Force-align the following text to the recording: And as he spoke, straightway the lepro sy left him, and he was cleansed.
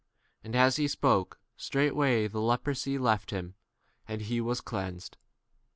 And 0.43 0.55
as 0.55 0.77
he 0.77 0.87
spoke, 0.87 1.39
straightway 1.55 2.27
the 2.27 2.39
lepro 2.39 2.75
sy 2.75 2.97
left 2.97 3.29
him, 3.29 3.53
and 4.07 4.23
he 4.23 4.41
was 4.41 4.59
cleansed. 4.59 5.15